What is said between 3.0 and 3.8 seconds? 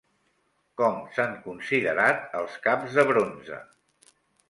de bronze?